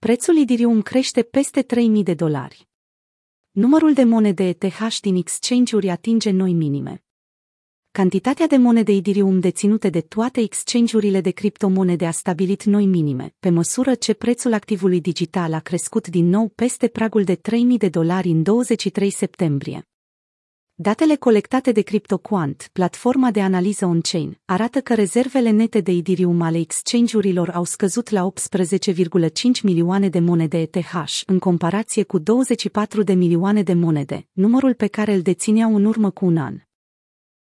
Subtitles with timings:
[0.00, 2.68] prețul Idirium crește peste 3000 de dolari.
[3.50, 7.04] Numărul de monede ETH din exchange-uri atinge noi minime.
[7.90, 13.50] Cantitatea de monede Idirium deținute de toate exchange-urile de criptomonede a stabilit noi minime, pe
[13.50, 18.28] măsură ce prețul activului digital a crescut din nou peste pragul de 3000 de dolari
[18.28, 19.89] în 23 septembrie.
[20.82, 26.58] Datele colectate de CryptoQuant, platforma de analiză on-chain, arată că rezervele nete de Idirium ale
[26.58, 33.62] exchange-urilor au scăzut la 18,5 milioane de monede ETH, în comparație cu 24 de milioane
[33.62, 36.56] de monede, numărul pe care îl dețineau în urmă cu un an.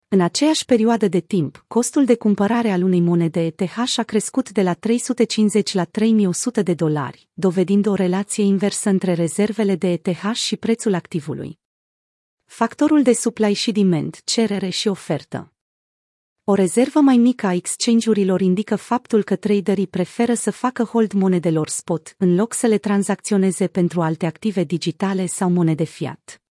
[0.07, 4.61] În aceeași perioadă de timp, costul de cumpărare al unei monede ETH a crescut de
[4.61, 10.57] la 350 la 3100 de dolari, dovedind o relație inversă între rezervele de ETH și
[10.57, 11.58] prețul activului.
[12.51, 15.53] Factorul de supply și demand, cerere și ofertă.
[16.43, 21.67] O rezervă mai mică a exchange-urilor indică faptul că traderii preferă să facă hold monedelor
[21.67, 26.41] spot în loc să le tranzacționeze pentru alte active digitale sau monede fiat.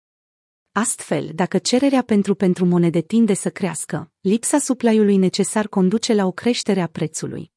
[0.72, 6.32] Astfel, dacă cererea pentru pentru monede tinde să crească, lipsa supply-ului necesar conduce la o
[6.32, 7.52] creștere a prețului.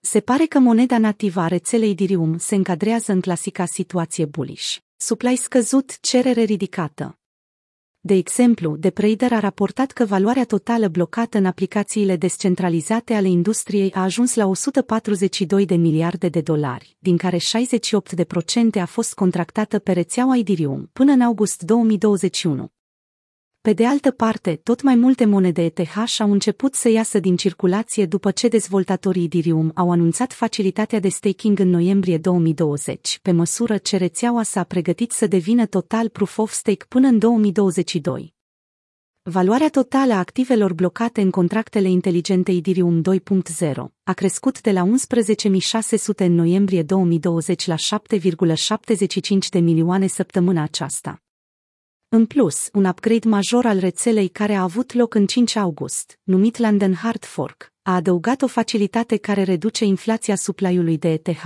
[0.00, 4.76] Se pare că moneda nativă a rețelei Dirium se încadrează în clasica situație bullish.
[4.96, 7.19] Supply scăzut, cerere ridicată.
[8.02, 14.02] De exemplu, Deprader a raportat că valoarea totală blocată în aplicațiile descentralizate ale industriei a
[14.02, 17.40] ajuns la 142 de miliarde de dolari, din care 68%
[18.80, 22.72] a fost contractată pe rețeaua Ethereum până în august 2021.
[23.62, 28.06] Pe de altă parte, tot mai multe monede ETH au început să iasă din circulație
[28.06, 33.96] după ce dezvoltatorii Ethereum au anunțat facilitatea de staking în noiembrie 2020, pe măsură ce
[33.96, 38.34] rețeaua s-a pregătit să devină total proof of stake până în 2022.
[39.22, 43.72] Valoarea totală a activelor blocate în contractele inteligente Ethereum 2.0
[44.02, 44.90] a crescut de la 11.600
[46.16, 47.80] în noiembrie 2020 la 7,75
[49.50, 51.22] de milioane săptămâna aceasta.
[52.12, 56.56] În plus, un upgrade major al rețelei care a avut loc în 5 august, numit
[56.56, 61.42] London Hard Fork, a adăugat o facilitate care reduce inflația supply-ului de ETH.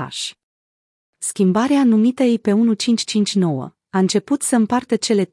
[1.19, 5.31] Schimbarea numită IP 1559 a început să împartă cele 13.000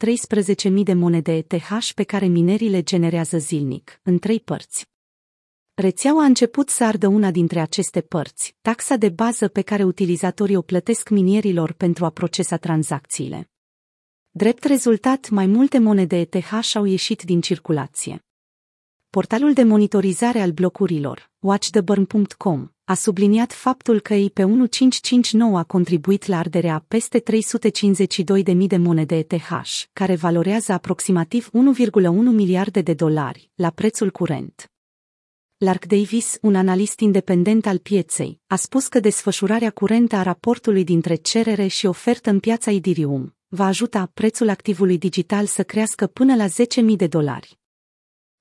[0.84, 4.90] de monede ETH pe care minerii le generează zilnic, în trei părți.
[5.74, 10.56] Rețeaua a început să ardă una dintre aceste părți, taxa de bază pe care utilizatorii
[10.56, 13.50] o plătesc minierilor pentru a procesa tranzacțiile.
[14.34, 18.25] Drept rezultat, mai multe monede ETH au ieșit din circulație.
[19.09, 26.74] Portalul de monitorizare al blocurilor, watchtheburn.com, a subliniat faptul că IP1559 a contribuit la arderea
[26.74, 27.24] a peste
[28.53, 29.50] 352.000 de monede ETH,
[29.94, 34.72] care valorează aproximativ 1,1 miliarde de dolari, la prețul curent.
[35.58, 41.16] Lark Davis, un analist independent al pieței, a spus că desfășurarea curentă a raportului dintre
[41.16, 46.47] cerere și ofertă în piața Idirium va ajuta prețul activului digital să crească până la
[46.47, 47.59] 10.000 de dolari.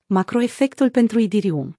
[0.05, 1.75] Macroefectul pentru Idirium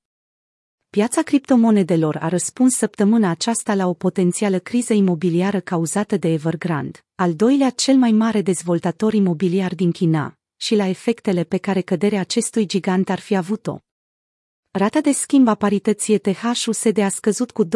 [0.90, 7.34] Piața criptomonedelor a răspuns săptămâna aceasta la o potențială criză imobiliară cauzată de Evergrande, al
[7.34, 12.66] doilea cel mai mare dezvoltator imobiliar din China, și la efectele pe care căderea acestui
[12.66, 13.78] gigant ar fi avut-o.
[14.74, 17.68] Rata de schimb a parității ETH-USD a scăzut cu 20%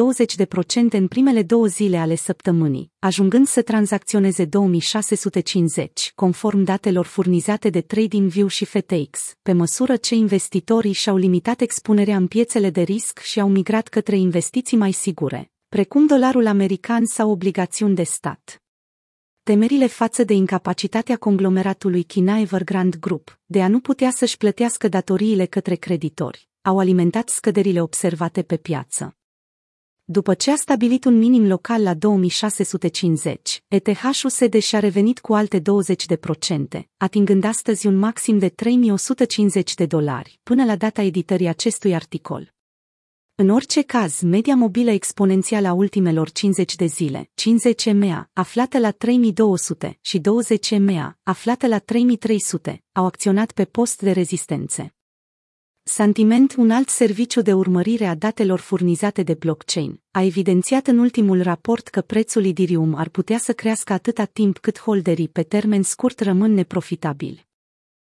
[0.90, 8.46] în primele două zile ale săptămânii, ajungând să tranzacționeze 2650, conform datelor furnizate de TradingView
[8.46, 13.48] și FTX, pe măsură ce investitorii și-au limitat expunerea în piețele de risc și au
[13.48, 18.62] migrat către investiții mai sigure, precum dolarul american sau obligațiuni de stat.
[19.42, 25.44] Temerile față de incapacitatea conglomeratului China Evergrande Group de a nu putea să-și plătească datoriile
[25.44, 29.16] către creditori, au alimentat scăderile observate pe piață.
[30.04, 35.62] După ce a stabilit un minim local la 2650, ETH-USD și-a revenit cu alte 20%,
[36.96, 42.54] atingând astăzi un maxim de 3150 de dolari, până la data editării acestui articol.
[43.34, 48.90] În orice caz, media mobilă exponențială a ultimelor 50 de zile, 50 MA, aflată la
[48.90, 54.95] 3200 și 20 MA, aflată la 3300, au acționat pe post de rezistențe.
[55.88, 61.42] Sentiment, un alt serviciu de urmărire a datelor furnizate de blockchain, a evidențiat în ultimul
[61.42, 66.20] raport că prețul Ethereum ar putea să crească atâta timp cât holderii pe termen scurt
[66.20, 67.46] rămân neprofitabili.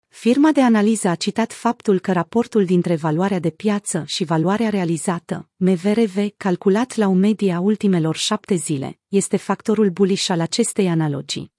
[0.08, 5.48] Firma de analiză a citat faptul că raportul dintre valoarea de piață și valoarea realizată,
[5.56, 11.54] MVRV, calculat la o medie a ultimelor șapte zile, este factorul bullish al acestei analogii.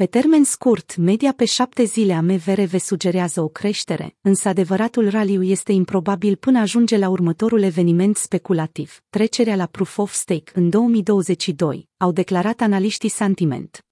[0.00, 5.42] Pe termen scurt, media pe șapte zile a MVRV sugerează o creștere, însă adevăratul raliu
[5.42, 11.88] este improbabil până ajunge la următorul eveniment speculativ, trecerea la Proof of Stake în 2022,
[11.96, 13.84] au declarat analiștii Sentiment.